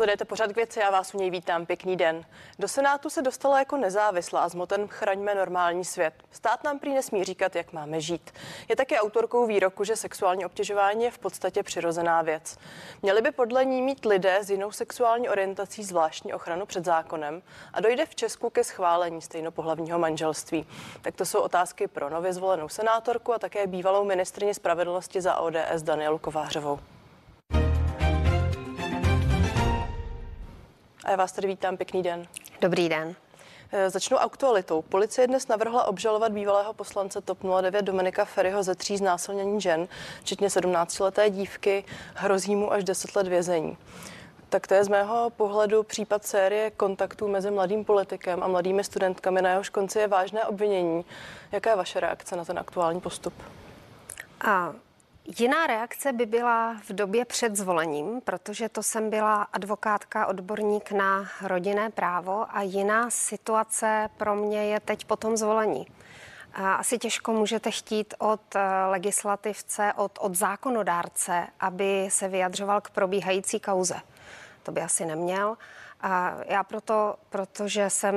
[0.00, 1.66] Sledujete pořád k věci, já vás u něj vítám.
[1.66, 2.24] Pěkný den.
[2.58, 6.14] Do Senátu se dostala jako nezávislá s motem Chraňme normální svět.
[6.30, 8.30] Stát nám prý nesmí říkat, jak máme žít.
[8.68, 12.58] Je také autorkou výroku, že sexuální obtěžování je v podstatě přirozená věc.
[13.02, 17.42] Měli by podle ní mít lidé s jinou sexuální orientací zvláštní ochranu před zákonem
[17.72, 20.66] a dojde v Česku ke schválení stejnopohlavního manželství.
[21.02, 25.82] Tak to jsou otázky pro nově zvolenou senátorku a také bývalou ministrině spravedlnosti za ODS
[25.82, 26.78] Danielu Kovářovou.
[31.04, 32.26] A já vás tady vítám, pěkný den.
[32.60, 33.14] Dobrý den.
[33.72, 34.82] Eh, začnu aktualitou.
[34.82, 39.88] Policie dnes navrhla obžalovat bývalého poslance TOP 09 Dominika Ferryho ze tří znásilnění žen,
[40.20, 43.76] včetně 17-leté dívky, hrozí mu až 10 let vězení.
[44.48, 49.42] Tak to je z mého pohledu případ série kontaktů mezi mladým politikem a mladými studentkami,
[49.42, 51.04] na jehož konci je vážné obvinění.
[51.52, 53.34] Jaká je vaše reakce na ten aktuální postup?
[54.40, 54.72] A
[55.38, 61.28] Jiná reakce by byla v době před zvolením, protože to jsem byla advokátka, odborník na
[61.42, 65.86] rodinné právo a jiná situace pro mě je teď po tom zvolení.
[66.54, 73.60] Asi těžko můžete chtít od eh, legislativce, od, od zákonodárce, aby se vyjadřoval k probíhající
[73.60, 73.96] kauze.
[74.62, 75.56] To by asi neměl.
[76.02, 78.14] A já proto, protože jsem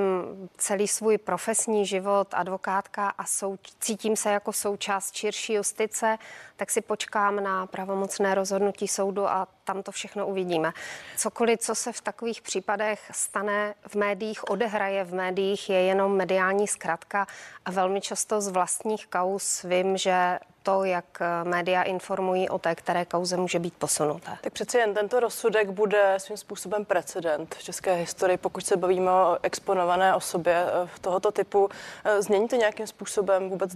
[0.58, 6.18] celý svůj profesní život advokátka a sou, cítím se jako součást širší justice,
[6.56, 10.72] tak si počkám na pravomocné rozhodnutí soudu a tam to všechno uvidíme.
[11.18, 16.68] Cokoliv, co se v takových případech stane v médiích, odehraje v médiích, je jenom mediální
[16.68, 17.28] zkratka
[17.66, 22.76] a velmi často z vlastních kaus vím, že to, jak eh, média informují o té,
[22.76, 24.38] které kauze může být posunuté.
[24.42, 29.12] Tak přeci jen tento rozsudek bude svým způsobem precedent v české historii, pokud se bavíme
[29.12, 31.70] o exponované osobě eh, tohoto typu.
[32.04, 33.76] Eh, změní to nějakým způsobem vůbec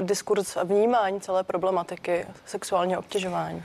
[0.00, 3.64] diskurs a vnímání celé problematiky sexuálního obtěžování?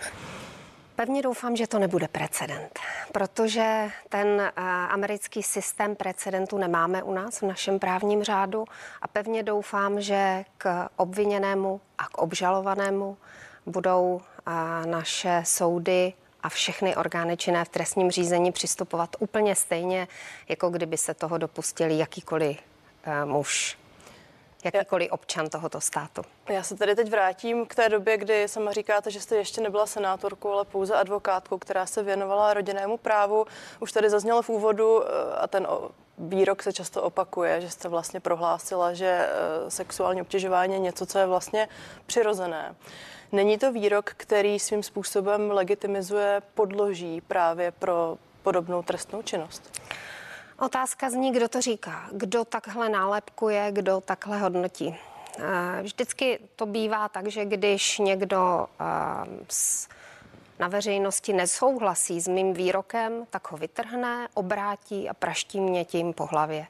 [0.95, 2.79] Pevně doufám, že to nebude precedent,
[3.11, 8.65] protože ten uh, americký systém precedentu nemáme u nás v našem právním řádu
[9.01, 13.17] a pevně doufám, že k obviněnému a k obžalovanému
[13.65, 20.07] budou uh, naše soudy a všechny orgány činné v trestním řízení přistupovat úplně stejně,
[20.49, 22.57] jako kdyby se toho dopustili jakýkoliv
[23.07, 23.77] uh, muž
[24.65, 26.21] jakýkoliv občan tohoto státu.
[26.49, 29.85] Já se tady teď vrátím k té době, kdy sama říkáte, že jste ještě nebyla
[29.85, 33.45] senátorkou, ale pouze advokátkou, která se věnovala rodinnému právu.
[33.79, 35.67] Už tady zaznělo v úvodu eh, a ten
[36.17, 41.19] výrok se často opakuje, že jste vlastně prohlásila, že eh, sexuální obtěžování je něco, co
[41.19, 41.69] je vlastně
[42.05, 42.75] přirozené.
[43.31, 49.81] Není to výrok, který svým způsobem legitimizuje podloží právě pro podobnou trestnou činnost?
[50.59, 54.95] Otázka zní, kdo to říká, kdo takhle nálepkuje, kdo takhle hodnotí.
[55.39, 59.83] Eh, vždycky to bývá tak, že když někdo eh,
[60.59, 66.25] na veřejnosti nesouhlasí s mým výrokem, tak ho vytrhne, obrátí a praští mě tím po
[66.25, 66.67] hlavě.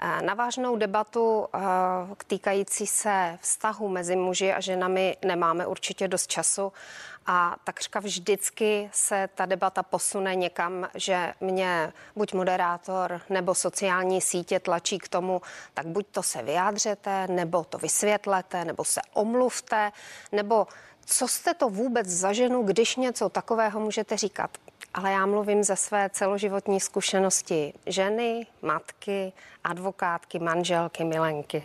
[0.00, 1.48] Eh, na vážnou debatu
[2.26, 6.72] týkající se vztahu mezi muži a ženami nemáme určitě dost času
[7.26, 14.60] a takřka vždycky se ta debata posune někam, že mě buď moderátor nebo sociální sítě
[14.60, 15.42] tlačí k tomu,
[15.74, 19.92] tak buď to se vyjádřete, nebo to vysvětlete, nebo se omluvte,
[20.32, 20.66] nebo
[21.06, 24.58] co jste to vůbec za ženu, když něco takového můžete říkat.
[24.94, 29.32] Ale já mluvím ze své celoživotní zkušenosti ženy, matky,
[29.64, 31.64] advokátky, manželky, milenky.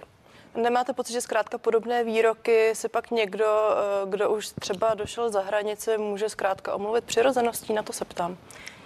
[0.55, 5.41] Nemáte pocit, že zkrátka podobné výroky si pak někdo, eh, kdo už třeba došel za
[5.41, 7.73] hranici, může zkrátka omluvit přirozeností?
[7.73, 8.37] Na to se ptám.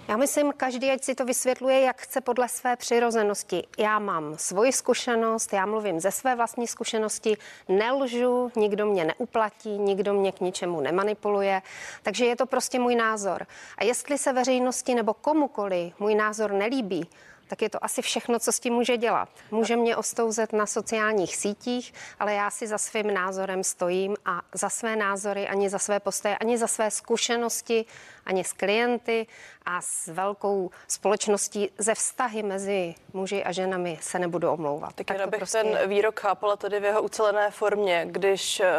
[0.08, 3.66] Já myslím, každý, ať si to vysvětluje, jak chce podle své přirozenosti.
[3.78, 7.36] Já mám svoji zkušenost, já mluvím ze své vlastní zkušenosti,
[7.68, 11.62] nelžu, nikdo mě neuplatí, nikdo mě k ničemu nemanipuluje,
[12.02, 13.46] takže je to prostě můj názor.
[13.78, 17.08] A jestli se veřejnosti nebo komukoli můj názor nelíbí,
[17.50, 19.28] tak je to asi všechno, co s tím může dělat.
[19.50, 24.68] Může mě ostouzet na sociálních sítích, ale já si za svým názorem stojím a za
[24.68, 27.84] své názory, ani za své postoje, ani za své zkušenosti,
[28.26, 29.26] ani s klienty
[29.66, 34.94] a s velkou společností ze vztahy mezi muži a ženami se nebudu omlouvat.
[34.94, 38.70] Tak, tak bych prostě ten výrok chápala tedy v jeho ucelené formě, když eh,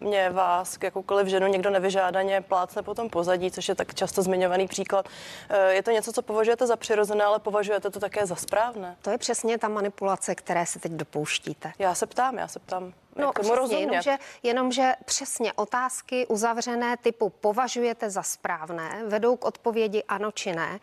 [0.00, 4.68] mě vás, jakoukoliv ženu, někdo nevyžádaně plácne po tom pozadí, což je tak často zmiňovaný
[4.68, 5.08] příklad.
[5.48, 8.96] Eh, je to něco, co považujete za přirozené, ale považujete to také za správné?
[9.02, 11.72] To je přesně ta manipulace, které se teď dopouštíte.
[11.78, 12.92] Já se ptám, já se ptám.
[13.16, 20.02] No, tomu přesně, jenomže, jenomže přesně otázky uzavřené typu považujete za správné, vedou k odpovědi
[20.08, 20.80] ano či ne.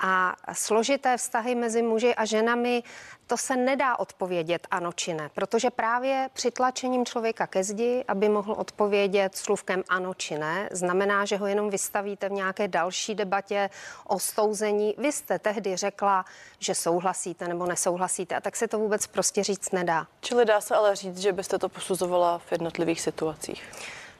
[0.00, 2.82] A složité vztahy mezi muži a ženami,
[3.28, 8.52] to se nedá odpovědět ano či ne, protože právě přitlačením člověka ke zdi, aby mohl
[8.52, 13.70] odpovědět slůvkem ano či ne, znamená, že ho jenom vystavíte v nějaké další debatě
[14.06, 14.94] o stouzení.
[14.98, 16.24] Vy jste tehdy řekla,
[16.58, 20.06] že souhlasíte nebo nesouhlasíte a tak se to vůbec prostě říct nedá.
[20.20, 23.62] Čili dá se ale říct, že byste to posuzovala v jednotlivých situacích?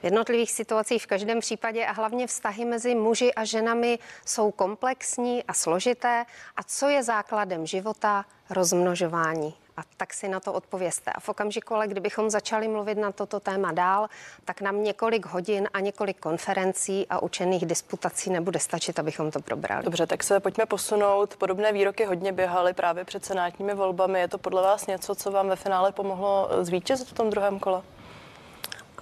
[0.00, 5.45] V jednotlivých situacích v každém případě a hlavně vztahy mezi muži a ženami jsou komplexní
[5.45, 6.25] a složité.
[6.56, 8.25] A co je základem života?
[8.50, 9.55] Rozmnožování.
[9.77, 11.12] A tak si na to odpověste.
[11.12, 14.09] A v okamžiku, ale kdybychom začali mluvit na toto téma dál,
[14.45, 19.85] tak nám několik hodin a několik konferencí a učených disputací nebude stačit, abychom to probrali.
[19.85, 21.37] Dobře, tak se pojďme posunout.
[21.37, 24.21] Podobné výroky hodně běhaly právě před senátními volbami.
[24.21, 27.83] Je to podle vás něco, co vám ve finále pomohlo zvítězit v tom druhém kole?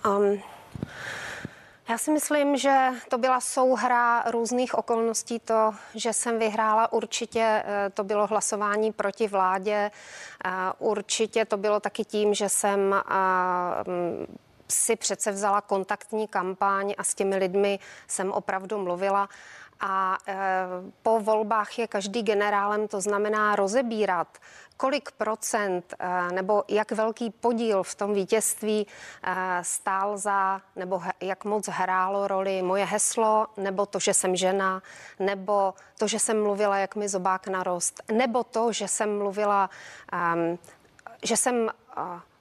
[0.07, 0.43] Um,
[1.89, 5.39] já si myslím, že to byla souhra různých okolností.
[5.39, 9.91] To, že jsem vyhrála, určitě eh, to bylo hlasování proti vládě.
[10.79, 13.03] Určitě to bylo taky tím, že jsem eh,
[14.69, 17.79] si přece vzala kontaktní kampaň a s těmi lidmi
[18.09, 19.29] jsem opravdu mluvila.
[19.81, 20.19] A
[21.03, 24.39] po volbách je každý generálem, to znamená rozebírat
[24.77, 31.45] kolik procent eh, nebo jak velký podíl v tom vítězství eh, stál za, nebo jak
[31.45, 34.83] moc hrálo roli moje heslo, nebo to, že jsem žena,
[35.19, 39.71] nebo to, že jsem mluvila, jak mi zobák narost, nebo to, že jsem mluvila,
[40.35, 40.59] um,
[41.23, 41.71] že jsem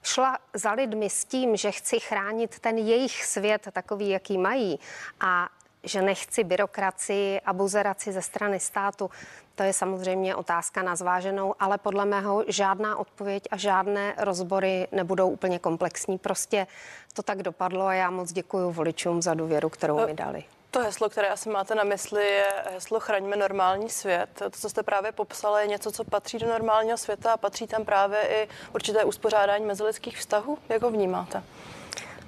[0.04, 4.80] šla za lidmi s tím, že chci chránit ten jejich svět takový, jaký mají.
[5.20, 5.50] A
[5.86, 9.10] že nechci byrokracii a buzeraci ze strany státu,
[9.56, 15.30] to je samozřejmě otázka na zváženou, ale podle mého žádná odpověď a žádné rozbory nebudou
[15.30, 16.18] úplně komplexní.
[16.18, 16.68] Prostě
[17.14, 20.44] to tak dopadlo a já moc děkuji voličům za důvěru, kterou mi dali.
[20.72, 24.30] To heslo, které asi máte na mysli, je heslo Chraňme normální svět.
[24.34, 27.86] To, co jste právě popsala, je něco, co patří do normálního světa a patří tam
[27.86, 30.58] právě i určité uspořádání mezilidských vztahů.
[30.70, 31.44] Jak ho vnímáte?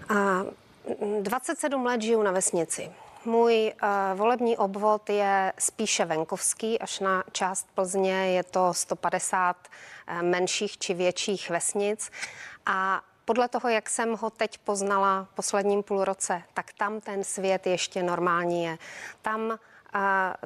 [0.10, 0.44] A
[1.22, 2.92] 27 let žiju na vesnici.
[3.28, 9.68] Můj uh, volební obvod je spíše venkovský, až na část Plzně je to 150
[10.12, 12.12] uh, menších či větších vesnic.
[12.66, 18.04] A podle toho, jak jsem ho teď poznala posledním půlroce, tak tam ten svět ještě
[18.04, 18.78] normální je.
[19.22, 19.60] Tam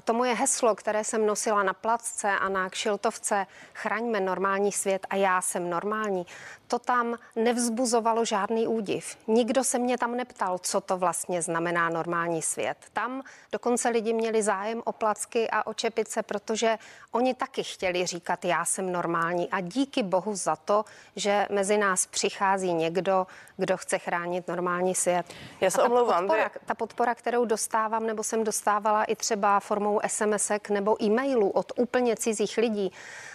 [0.04, 5.16] to moje heslo, které jsem nosila na placce a na kšiltovce, chraňme normální svět a
[5.16, 6.26] já jsem normální,
[6.68, 9.18] to tam nevzbuzovalo žádný údiv.
[9.28, 12.78] Nikdo se mě tam neptal, co to vlastně znamená normální svět.
[12.94, 16.78] Tam dokonce lidi měli zájem o placky a o čepice, protože
[17.12, 19.50] oni taky chtěli říkat, já jsem normální.
[19.50, 20.86] A díky bohu za to,
[21.16, 23.28] že mezi nás přichází někdo,
[23.58, 25.26] kdo chce chránit normální svět.
[25.62, 26.28] Já se omlouvám.
[26.28, 31.72] Podpora, ta podpora, kterou dostávám, nebo jsem dostávala i třeba formou SMSek nebo e-mailů od
[31.76, 32.92] úplně cizích lidí,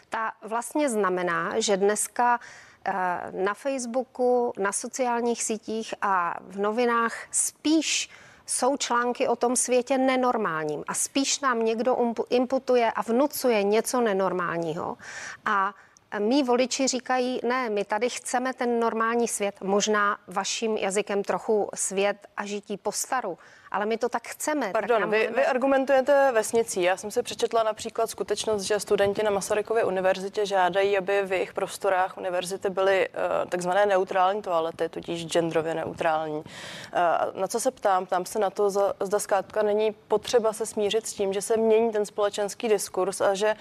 [0.08, 2.40] ta vlastně znamená, že dneska
[2.84, 2.92] eh,
[3.32, 8.10] na Facebooku, na sociálních sítích a v novinách spíš
[8.46, 10.84] jsou články o tom světě nenormálním.
[10.88, 11.96] A spíš nám někdo
[12.30, 14.96] imputuje a vnucuje něco nenormálního.
[15.44, 15.74] A
[16.18, 22.16] Mí voliči říkají, ne, my tady chceme ten normální svět, možná vaším jazykem trochu svět
[22.36, 23.38] a žití po staru,
[23.70, 24.70] ale my to tak chceme.
[24.72, 25.36] Pardon, tak vy, budeme...
[25.36, 26.82] vy argumentujete vesnicí.
[26.82, 31.52] Já jsem si přečetla například skutečnost, že studenti na Masarykově univerzitě žádají, aby v jejich
[31.52, 36.36] prostorách univerzity byly uh, takzvané neutrální toalety, tudíž genderově neutrální.
[36.36, 38.06] Uh, na co se ptám?
[38.06, 38.70] Ptám se na to,
[39.00, 43.34] zda zkrátka není potřeba se smířit s tím, že se mění ten společenský diskurs a
[43.34, 43.56] že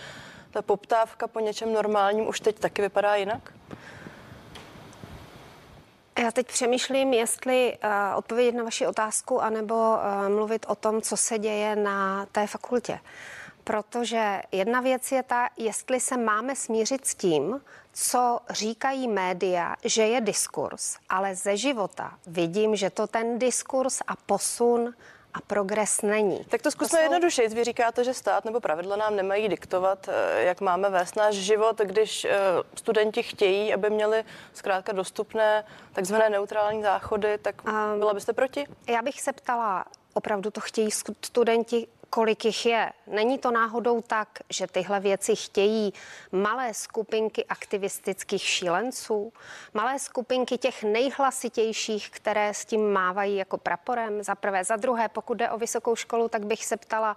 [0.56, 3.54] ta poptávka po něčem normálním už teď taky vypadá jinak?
[6.20, 11.18] Já teď přemýšlím, jestli uh, odpovědět na vaši otázku, anebo uh, mluvit o tom, co
[11.18, 13.00] se děje na té fakultě.
[13.64, 17.62] Protože jedna věc je ta, jestli se máme smířit s tím,
[17.94, 24.16] co říkají média, že je diskurs, ale ze života vidím, že to ten diskurs a
[24.16, 24.94] posun
[25.36, 26.46] a progres není.
[26.50, 27.04] Tak to zkusme to jsou...
[27.04, 27.48] jednoduše.
[27.48, 31.82] Vy říkáte, že stát nebo pravidla nám nemají diktovat, eh, jak máme vést náš život,
[31.84, 32.40] když eh,
[32.76, 34.24] studenti chtějí, aby měli
[34.54, 35.64] zkrátka dostupné
[35.94, 38.66] takzvané neutrální záchody, tak um, byla byste proti?
[38.90, 40.90] Já bych se ptala, opravdu to chtějí
[41.22, 42.92] studenti kolik jich je.
[43.08, 45.94] Není to náhodou tak, že tyhle věci chtějí
[46.32, 49.34] malé skupinky aktivistických šílenců,
[49.74, 54.64] malé skupinky těch nejhlasitějších, které s tím mávají jako praporem, za prvé.
[54.64, 57.16] Za druhé, pokud jde o vysokou školu, tak bych se ptala,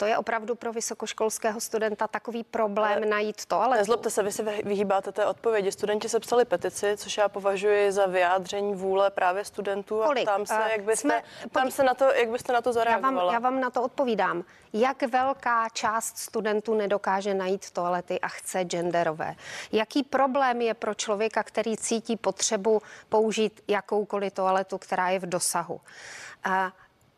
[0.00, 3.60] to je opravdu pro vysokoškolského studenta takový problém Ale najít to.
[3.60, 5.72] Ale nezlobte se, vy si vyhýbáte té odpovědi.
[5.72, 10.00] Studenti se psali petici, což já považuji za vyjádření vůle právě studentů.
[10.06, 10.28] Kolik?
[10.28, 11.22] A tam se, jak byste, Jsme...
[11.52, 13.22] tam se na to, jak byste na to zareagovala.
[13.22, 14.44] Já vám, já vám na to odpovídám.
[14.72, 19.34] Jak velká část studentů nedokáže najít toalety a chce genderové?
[19.72, 25.80] Jaký problém je pro člověka, který cítí potřebu použít jakoukoliv toaletu, která je v dosahu?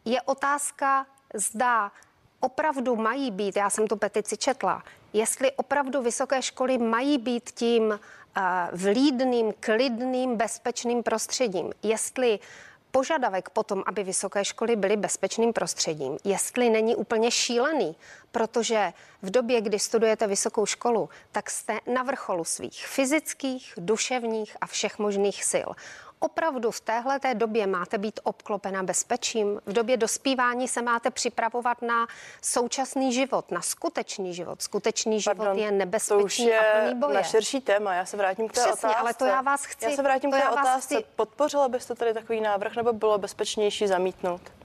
[0.04, 1.92] Je otázka, zda
[2.42, 4.82] opravdu mají být, já jsem tu petici četla,
[5.12, 8.00] jestli opravdu vysoké školy mají být tím
[8.72, 11.72] vlídným, klidným, bezpečným prostředím.
[11.82, 12.38] Jestli
[12.90, 17.96] požadavek potom, aby vysoké školy byly bezpečným prostředím, jestli není úplně šílený,
[18.32, 24.66] protože v době, kdy studujete vysokou školu, tak jste na vrcholu svých fyzických, duševních a
[24.66, 25.70] všech možných sil
[26.22, 29.60] opravdu v téhle té době máte být obklopena bezpečím?
[29.66, 32.06] V době dospívání se máte připravovat na
[32.42, 34.62] současný život, na skutečný život.
[34.62, 37.14] Skutečný život Pardon, je nebezpečný to už je a plný boje.
[37.14, 37.94] na širší téma.
[37.94, 38.96] Já se vrátím k té Přesně, otázce.
[38.96, 39.84] ale to já vás chci.
[39.84, 40.94] Já se vrátím k té otázce.
[40.96, 41.04] Chci...
[41.16, 44.61] Podpořila byste tady takový návrh, nebo bylo bezpečnější zamítnout?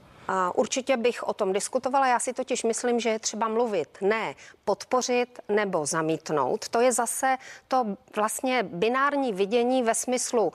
[0.54, 2.06] Určitě bych o tom diskutovala.
[2.06, 6.68] Já si totiž myslím, že je třeba mluvit, ne podpořit nebo zamítnout.
[6.68, 7.36] To je zase
[7.68, 10.52] to vlastně binární vidění ve smyslu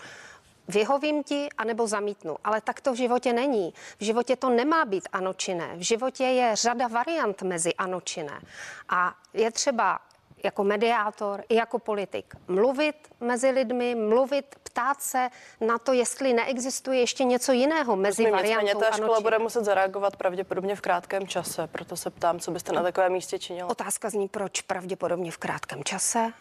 [0.68, 2.38] vyhovím ti, anebo zamítnu.
[2.44, 3.74] Ale tak to v životě není.
[4.00, 5.76] V životě to nemá být ano či ne.
[5.76, 8.42] V životě je řada variant mezi ano či ne.
[8.90, 10.00] A je třeba
[10.44, 15.30] jako mediátor i jako politik mluvit mezi lidmi, mluvit, ptát se
[15.62, 20.16] na to, jestli neexistuje ještě něco jiného mezi Myslím, variantou ta škola bude muset zareagovat
[20.16, 23.70] pravděpodobně v krátkém čase, proto se ptám, co byste na takovém místě činila.
[23.70, 26.34] Otázka zní, proč pravděpodobně v krátkém čase?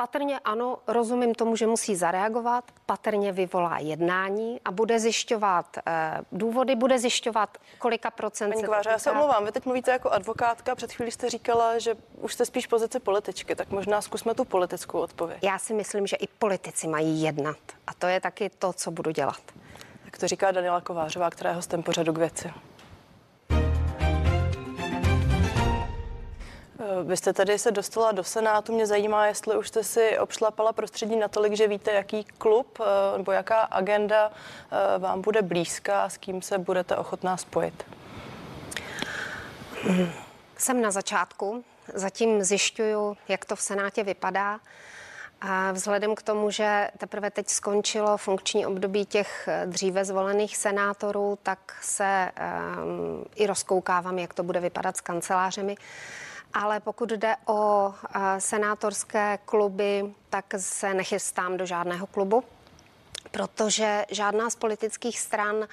[0.00, 6.76] Patrně ano, rozumím tomu, že musí zareagovat, patrně vyvolá jednání a bude zjišťovat eh, důvody,
[6.76, 10.92] bude zjišťovat, kolika procent Paní Kváře, já se omlouvám, vy teď mluvíte jako advokátka, před
[10.92, 15.38] chvílí jste říkala, že už jste spíš pozici političky, tak možná zkusme tu politickou odpověď.
[15.42, 19.10] Já si myslím, že i politici mají jednat a to je taky to, co budu
[19.10, 19.42] dělat.
[20.04, 22.52] Tak to říká Daniela Kovářová, která je hostem pořadu k věci.
[27.04, 28.74] Vy jste tady se dostala do Senátu.
[28.74, 33.32] Mě zajímá, jestli už jste si obšlapala prostředí natolik, že víte, jaký klub eh, nebo
[33.32, 37.84] jaká agenda eh, vám bude blízká, s kým se budete ochotná spojit.
[40.58, 41.64] Jsem na začátku.
[41.94, 44.60] Zatím zjišťuju, jak to v Senátě vypadá.
[45.40, 51.58] A vzhledem k tomu, že teprve teď skončilo funkční období těch dříve zvolených senátorů, tak
[51.82, 52.32] se
[52.84, 55.76] um, i rozkoukávám, jak to bude vypadat s kancelářemi.
[56.54, 57.92] Ale pokud jde o
[58.38, 62.44] senátorské kluby, tak se nechystám do žádného klubu
[63.30, 65.68] protože žádná z politických stran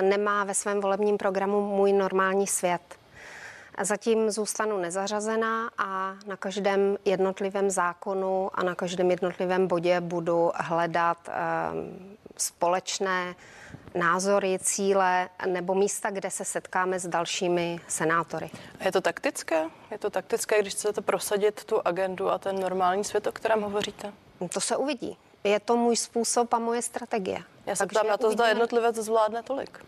[0.00, 2.96] nemá ve svém volebním programu můj normální svět.
[3.80, 11.28] Zatím zůstanu nezařazená a na každém jednotlivém zákonu a na každém jednotlivém bodě budu hledat
[12.36, 13.34] společné
[13.94, 18.50] názory, cíle nebo místa, kde se setkáme s dalšími senátory.
[18.80, 19.64] A je to taktické?
[19.90, 24.12] Je to taktické, když chcete prosadit tu agendu a ten normální svět, o kterém hovoříte?
[24.52, 25.18] To se uvidí.
[25.44, 27.42] Je to můj způsob a moje strategie.
[27.66, 29.84] Já se ptám na to, zda jednotlivec zvládne tolik.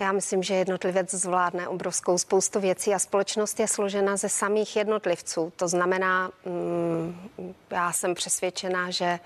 [0.00, 5.52] Já myslím, že jednotlivec zvládne obrovskou spoustu věcí a společnost je složena ze samých jednotlivců.
[5.56, 7.30] To znamená, mm,
[7.70, 9.20] já jsem přesvědčená, že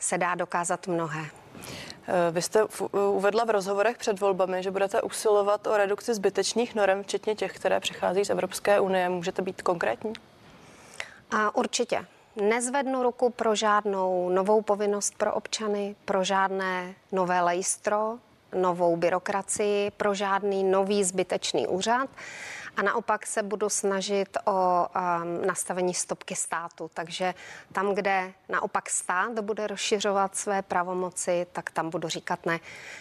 [0.00, 1.24] se dá dokázat mnohé.
[2.08, 7.02] Eh, vy jste uvedla v rozhovorech před volbami, že budete usilovat o redukci zbytečných norem,
[7.02, 9.08] včetně těch, které přichází z Evropské unie.
[9.08, 10.12] Můžete být konkrétní?
[11.30, 12.06] A určitě.
[12.36, 18.18] Nezvednu ruku pro žádnou novou povinnost pro občany, pro žádné nové lejstro,
[18.54, 22.08] novou byrokracii, pro žádný nový zbytečný úřad
[22.76, 26.90] a naopak se budu snažit o um, nastavení stopky státu.
[26.94, 27.34] Takže
[27.72, 32.60] tam, kde naopak stát bude rozšiřovat své pravomoci, tak tam budu říkat ne.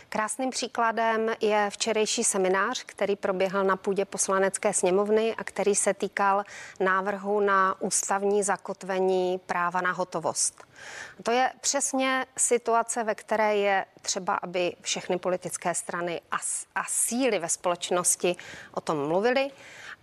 [0.10, 6.44] Krásným příkladem je včerejší seminář, který proběhl na půdě poslanecké sněmovny a který se týkal
[6.80, 10.64] návrhu na ústavní zakotvení práva na hotovost.
[11.24, 16.36] To je přesně situace, ve které je třeba, aby všechny politické strany a,
[16.76, 18.36] a síly ve společnosti
[18.72, 19.52] o tom mluvili.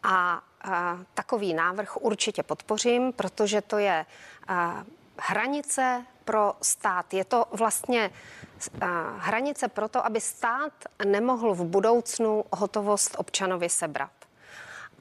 [0.02, 4.06] A, a takový návrh určitě podpořím, protože to je
[4.48, 4.84] a,
[5.18, 7.14] hranice pro stát.
[7.14, 8.10] Je to vlastně
[9.18, 10.72] hranice pro to, aby stát
[11.04, 14.19] nemohl v budoucnu hotovost občanovi sebrat.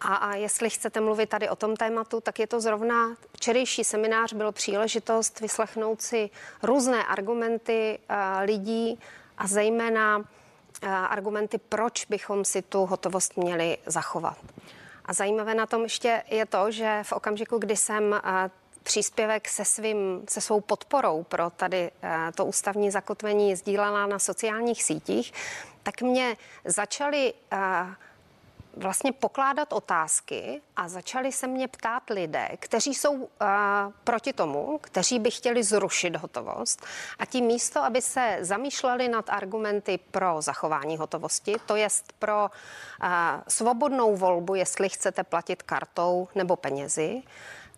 [0.02, 4.34] A, a jestli chcete mluvit tady o tom tématu, tak je to zrovna včerejší seminář
[4.34, 6.30] byl příležitost vyslechnout si
[6.64, 9.00] různé argumenty a, lidí
[9.38, 10.26] a zejména
[10.82, 14.38] a, argumenty, proč bychom si tu hotovost měli zachovat.
[15.06, 18.22] A zajímavé na tom ještě je to, že v okamžiku, kdy jsem
[18.84, 21.92] příspěvek se, svým, se svou podporou pro tady
[22.36, 25.34] to ústavní zakotvení sdílela na sociálních sítích,
[25.84, 27.34] tak mě začaly
[28.80, 33.28] vlastně pokládat otázky a začali se mě ptát lidé, kteří jsou uh,
[34.04, 36.86] proti tomu, kteří by chtěli zrušit hotovost
[37.20, 42.50] a tím místo, aby se zamýšleli nad argumenty pro zachování hotovosti, to jest pro
[43.04, 43.10] uh,
[43.48, 47.24] svobodnou volbu, jestli chcete platit kartou nebo penězi,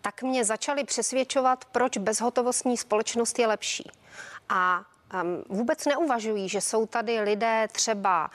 [0.00, 3.90] tak mě začali přesvědčovat, proč bezhotovostní společnost je lepší.
[4.48, 4.84] A
[5.48, 8.30] vůbec neuvažují, že jsou tady lidé třeba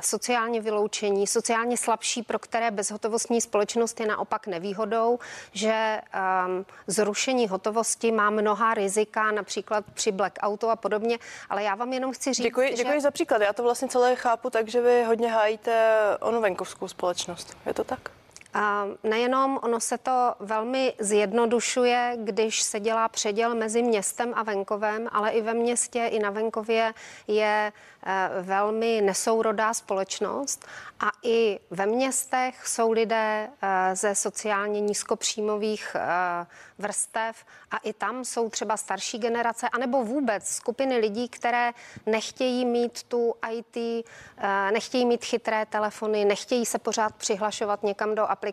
[0.00, 5.18] sociálně vyloučení, sociálně slabší, pro které bezhotovostní společnost je naopak nevýhodou,
[5.52, 6.00] že
[6.46, 11.18] um, zrušení hotovosti má mnoha rizika, například při blackoutu a podobně,
[11.50, 12.84] ale já vám jenom chci říct, Děkuji, že...
[12.84, 13.42] děkuji za příklad.
[13.42, 17.56] Já to vlastně celé chápu tak, že vy hodně hájíte onu venkovskou společnost.
[17.66, 18.10] Je to tak?
[18.54, 25.08] A nejenom ono se to velmi zjednodušuje, když se dělá předěl mezi městem a venkovem,
[25.12, 26.94] ale i ve městě, i na venkově
[27.26, 27.72] je
[28.06, 30.66] eh, velmi nesourodá společnost.
[31.00, 36.46] A i ve městech jsou lidé eh, ze sociálně nízkopříjmových eh,
[36.78, 41.72] vrstev a i tam jsou třeba starší generace, anebo vůbec skupiny lidí, které
[42.06, 44.06] nechtějí mít tu IT,
[44.72, 48.45] nechtějí mít chytré telefony, nechtějí se pořád přihlašovat někam do aplikací,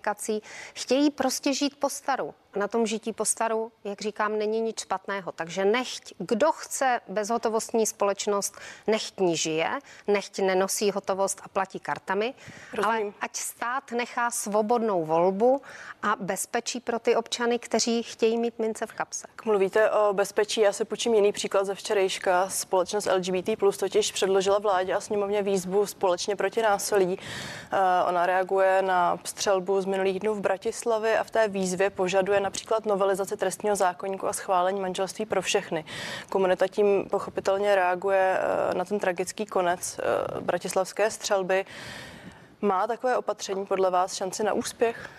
[0.73, 5.31] chtějí prostě žít po staru na tom žití po staru, jak říkám, není nic špatného.
[5.31, 8.57] Takže nechť, kdo chce bezhotovostní společnost,
[8.87, 12.33] nechť ní žije, nechť nenosí hotovost a platí kartami,
[12.73, 13.01] Rozumím.
[13.01, 15.61] ale ať stát nechá svobodnou volbu
[16.01, 19.27] a bezpečí pro ty občany, kteří chtějí mít mince v kapse.
[19.45, 22.49] Mluvíte o bezpečí, já se počím jiný příklad ze včerejška.
[22.49, 27.17] Společnost LGBT plus totiž předložila vládě a sněmovně výzvu společně proti násilí.
[27.17, 27.79] Uh,
[28.09, 32.85] ona reaguje na střelbu z minulých dnů v Bratislavě a v té výzvě požaduje například
[32.85, 35.85] novelizaci trestního zákonníku a schválení manželství pro všechny.
[36.29, 41.65] Komunita tím pochopitelně reaguje eh, na ten tragický konec eh, bratislavské střelby.
[42.61, 45.09] Má takové opatření podle vás šanci na úspěch?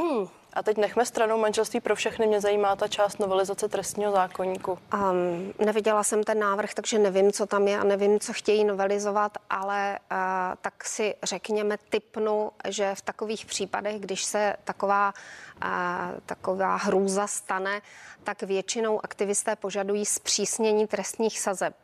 [0.52, 2.26] A teď nechme stranou manželství pro všechny.
[2.26, 4.78] Mě zajímá ta část novelizace trestního zákonníku.
[4.94, 9.38] Um, neviděla jsem ten návrh, takže nevím, co tam je a nevím, co chtějí novelizovat,
[9.50, 10.16] ale uh,
[10.60, 15.14] tak si řekněme, typnu, že v takových případech, když se taková,
[15.64, 15.70] uh,
[16.26, 17.80] taková hrůza stane,
[18.24, 21.74] tak většinou aktivisté požadují zpřísnění trestních sazeb.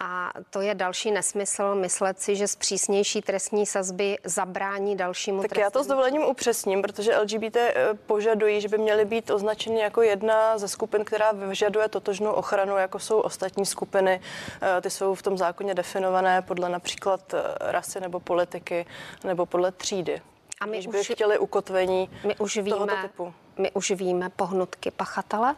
[0.00, 5.70] A to je další nesmysl myslet si, že zpřísnější trestní sazby zabrání dalšímu Tak já
[5.70, 7.74] to s dovolením upřesním, protože LGBT eh,
[8.06, 12.98] požadují, že by měly být označeny jako jedna ze skupin, která vyžaduje totožnou ochranu, jako
[12.98, 14.20] jsou ostatní skupiny.
[14.62, 18.86] Eh, ty jsou v tom zákoně definované podle například eh, rasy nebo politiky
[19.24, 20.22] nebo podle třídy.
[20.60, 23.34] A my už by chtěli ukotvení my už víme, tohoto typu.
[23.58, 25.54] My už víme pohnutky pachatele?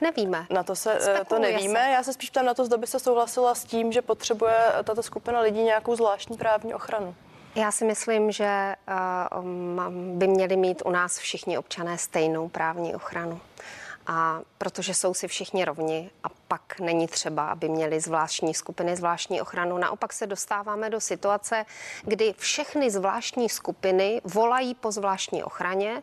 [0.00, 0.46] Nevíme.
[0.50, 1.80] Na to se eh, Spekuluje to nevíme.
[1.80, 1.90] Se.
[1.90, 5.02] Já se spíš ptám na to, zda by se souhlasila s tím, že potřebuje tato
[5.02, 7.14] skupina lidí nějakou zvláštní právní ochranu.
[7.54, 8.76] Já si myslím, že
[9.38, 13.40] uh, by měli mít u nás všichni občané stejnou právní ochranu.
[14.06, 19.40] A protože jsou si všichni rovni a pak není třeba, aby měli zvláštní skupiny, zvláštní
[19.40, 19.78] ochranu.
[19.78, 21.64] Naopak se dostáváme do situace,
[22.02, 26.02] kdy všechny zvláštní skupiny volají po zvláštní ochraně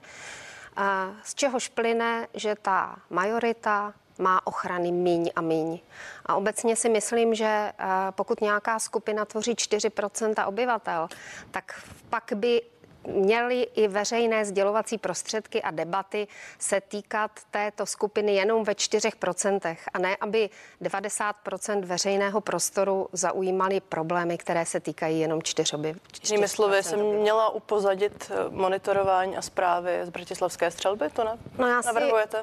[1.24, 5.80] z čehož plyne, že ta majorita má ochrany míň a míň.
[6.26, 7.74] A obecně si myslím, že eh,
[8.12, 11.08] pokud nějaká skupina tvoří 4% obyvatel,
[11.52, 12.62] tak pak by
[13.08, 16.28] měly i veřejné sdělovací prostředky a debaty
[16.60, 20.50] se týkat této skupiny jenom ve 4% a ne, aby
[20.82, 25.96] 90% veřejného prostoru zaujímaly problémy, které se týkají jenom čtyřoby.
[26.24, 31.38] Jinými slovy, jsem měla upozadit eh, monitorování a zprávy z bratislavské střelby, to ne?
[31.58, 31.90] No já si,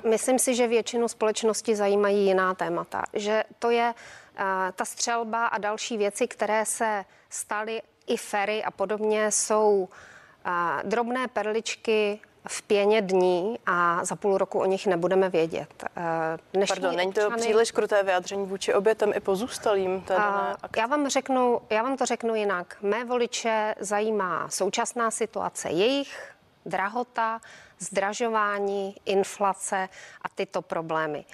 [0.09, 4.44] myslím si, že většinu společnosti zajímají jiná témata, že to je uh,
[4.75, 9.88] ta střelba a další věci, které se staly i fery a podobně jsou
[10.85, 15.85] drobné perličky v pěně dní a za půl roku o nich nebudeme vědět.
[15.96, 16.03] Eh,
[16.53, 17.42] dnešní Pardon, není to občany...
[17.42, 20.05] příliš kruté vyjádření vůči obětem i pozůstalým?
[20.18, 22.76] A, já, vám řeknu, já vám to řeknu jinak.
[22.83, 26.33] Mé voliče zajímá současná situace jejich,
[26.66, 27.40] drahota,
[27.81, 29.88] zdražování, inflace
[30.23, 31.25] a tyto problémy.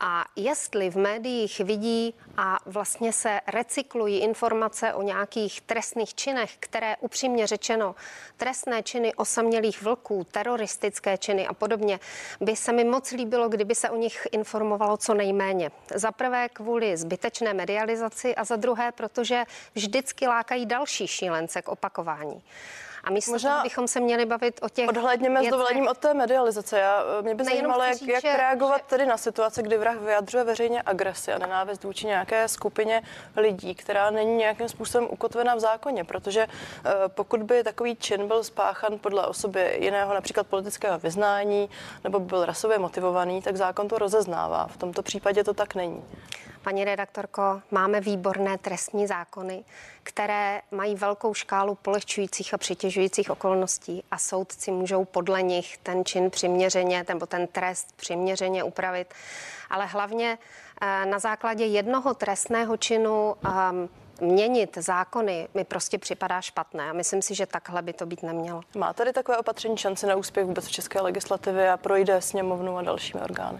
[0.00, 6.96] A jestli v médiích vidí a vlastně se recyklují informace o nějakých trestných činech, které
[7.00, 7.94] upřímně řečeno
[8.36, 12.00] trestné činy osamělých vlků, teroristické činy a podobně,
[12.40, 15.70] by se mi moc líbilo, kdyby se o nich informovalo co nejméně.
[15.94, 22.42] Za prvé kvůli zbytečné medializaci a za druhé, protože vždycky lákají další šílence k opakování.
[23.06, 25.48] A místo Možná toho bychom se měli bavit o těch Odhledněme věcech.
[25.48, 26.78] s dovolením od té medializace.
[26.78, 28.84] Já, eh, mě by zajímalo, jak, říct, jak že, reagovat že...
[28.86, 33.02] tedy na situaci, kdy vrah vyjadřuje veřejně agresi a nenávist vůči nějaké skupině
[33.36, 38.44] lidí, která není nějakým způsobem ukotvena v zákoně, protože uh, pokud by takový čin byl
[38.44, 41.70] spáchan podle osoby jiného, například politického vyznání,
[42.04, 44.66] nebo by byl rasově motivovaný, tak zákon to rozeznává.
[44.66, 46.04] V tomto případě to tak není.
[46.66, 49.64] Paní redaktorko, máme výborné trestní zákony,
[50.02, 56.30] které mají velkou škálu polehčujících a přitěžujících okolností a soudci můžou podle nich ten čin
[56.30, 59.14] přiměřeně nebo ten trest přiměřeně upravit.
[59.70, 60.38] Ale hlavně
[60.80, 63.88] eh, na základě jednoho trestného činu um,
[64.20, 68.60] měnit zákony mi prostě připadá špatné a myslím si, že takhle by to být nemělo.
[68.76, 72.82] Má tady takové opatření šanci na úspěch vůbec v české legislativě a projde sněmovnu a
[72.82, 73.58] dalšími orgány?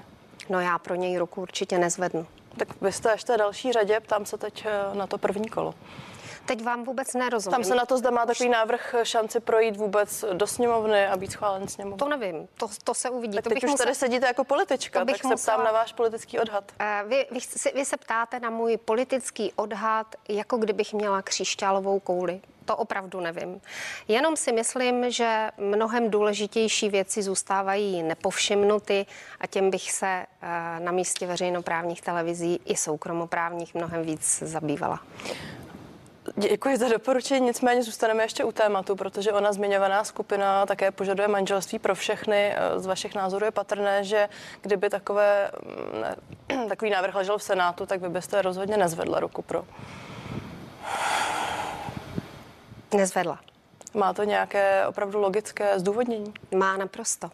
[0.49, 2.27] No já pro něj ruku určitě nezvednu.
[2.59, 5.75] Tak vy jste ještě další řadě, ptám se teď eh, na to první kolo.
[6.47, 7.53] Teď vám vůbec nerozumím.
[7.53, 11.17] Tam se na to zda má takový návrh eh, šanci projít vůbec do sněmovny a
[11.17, 11.97] být schválen sněmovnou.
[11.97, 13.35] To nevím, to, to se uvidí.
[13.35, 13.87] Tak to teď už musel...
[13.87, 15.57] tady sedíte jako politička, tak se musela...
[15.57, 16.73] ptám na váš politický odhad.
[16.81, 17.39] Uh, vy, vy,
[17.75, 22.41] vy se ptáte na můj politický odhad, jako kdybych měla křišťálovou kouli.
[22.65, 23.61] To opravdu nevím.
[24.09, 29.07] Jenom si myslím, že mnohem důležitější věci zůstávají nepovšimnuty
[29.41, 30.27] a těm bych se eh,
[30.81, 35.01] na místě veřejnoprávních televizí i soukromoprávních mnohem víc zabývala.
[36.39, 41.79] Děkuji za doporučení, nicméně zůstaneme ještě u tématu, protože ona zmiňovaná skupina také požaduje manželství
[41.79, 42.55] pro všechny.
[42.57, 44.29] Eh, z vašich názorů je patrné, že
[44.61, 46.17] kdyby takové, mm, ne,
[46.69, 49.65] takový návrh ležel v Senátu, tak vy byste rozhodně nezvedla ruku pro.
[52.95, 53.41] Nezvedla.
[53.95, 56.35] Má to nějaké opravdu logické zdůvodnění?
[56.55, 57.31] Má naprosto.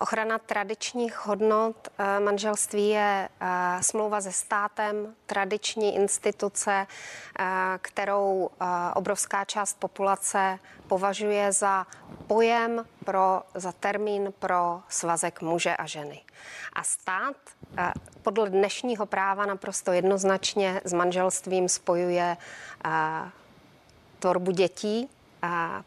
[0.00, 6.86] Ochrana tradičních hodnot eh, manželství je eh, smlouva se státem, tradiční instituce,
[7.38, 7.44] eh,
[7.78, 8.50] kterou
[8.94, 11.86] obrovská část populace považuje za
[12.26, 16.20] pojem pro, za termín pro svazek muže a ženy.
[16.72, 17.36] A stát
[18.22, 22.36] podle dnešního práva naprosto jednoznačně s manželstvím spojuje
[24.18, 25.08] tvorbu dětí,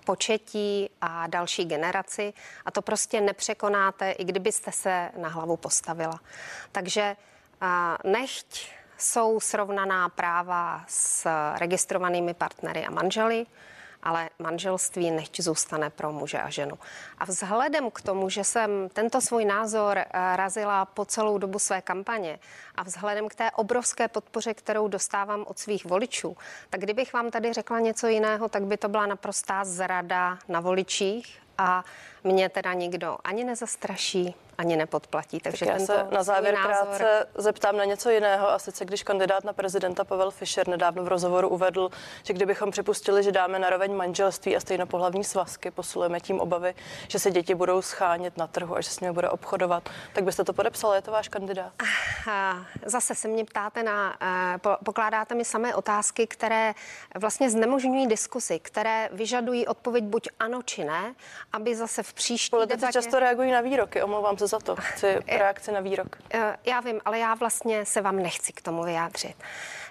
[0.05, 2.33] početí a další generaci
[2.65, 6.19] a to prostě nepřekonáte, i kdybyste se na hlavu postavila.
[6.71, 7.15] Takže
[8.03, 13.45] nechť jsou srovnaná práva s registrovanými partnery a manželi,
[14.07, 16.79] ale manželství nechť zůstane pro muže a ženu.
[17.17, 21.81] A vzhledem k tomu, že jsem tento svůj názor eh, razila po celou dobu své
[21.81, 22.39] kampaně
[22.75, 26.37] a vzhledem k té obrovské podpoře, kterou dostávám od svých voličů,
[26.69, 31.39] tak kdybych vám tady řekla něco jiného, tak by to byla naprostá zrada na voličích
[31.57, 31.83] a
[32.23, 35.39] mě teda nikdo ani nezastraší, ani nepodplatí.
[35.39, 36.87] Takže tak já se na závěr názor...
[36.87, 38.49] krátce zeptám na něco jiného.
[38.49, 41.89] A sice, když kandidát na prezidenta Pavel Fischer nedávno v rozhovoru uvedl,
[42.23, 46.75] že kdybychom připustili, že dáme naroveň manželství a stejnopohlavní svazky, posilujeme tím obavy,
[47.07, 50.43] že se děti budou schánět na trhu a že s nimi bude obchodovat, tak byste
[50.43, 50.95] to podepsala?
[50.95, 51.71] Je to váš kandidát?
[52.85, 56.73] Zase se mě ptáte na, eh, pokládáte mi samé otázky, které
[57.15, 61.15] vlastně znemožňují diskusy, které vyžadují odpověď buď ano či ne,
[61.53, 62.93] aby zase v příští Politici debatě...
[62.93, 64.75] často reagují na výroky, omlouvám se za to.
[64.75, 66.15] Chci eh, reakci na výrok.
[66.33, 69.35] Eh, já vím, ale já vlastně se vám nechci k tomu vyjádřit.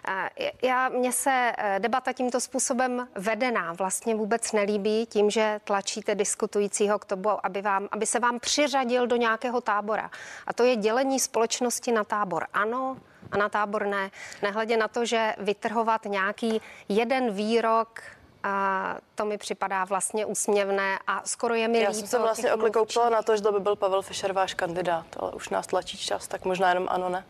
[0.09, 6.99] Eh, já, mně se debata tímto způsobem vedená vlastně vůbec nelíbí tím, že tlačíte diskutujícího
[6.99, 10.11] k tomu, aby, vám, aby se vám přiřadil do nějakého tábora.
[10.47, 12.97] A to je dělení společnosti na tábor ano
[13.33, 14.11] a na tábor ne.
[14.43, 18.03] Nehledě na to, že vytrhovat nějaký jeden výrok
[18.47, 23.09] a to mi připadá vlastně úsměvné a skoro je mi Já jsem se vlastně oklikoupila
[23.09, 26.29] na to, že to by byl Pavel Fischer váš kandidát, ale už nás tlačí čas,
[26.29, 27.25] tak možná jenom ano, ne?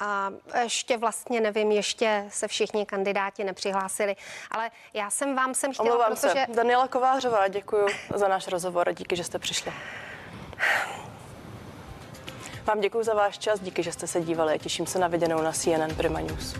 [0.00, 0.30] A
[0.62, 4.16] ještě vlastně nevím, ještě se všichni kandidáti nepřihlásili,
[4.50, 6.46] ale já jsem vám sem chtěla, Omlouvám protože...
[6.46, 6.46] se.
[6.54, 9.72] Daniela Kovářová, děkuji za náš rozhovor a díky, že jste přišli.
[12.64, 15.42] Vám děkuji za váš čas, díky, že jste se dívali a těším se na viděnou
[15.42, 16.54] na CNN Prima News.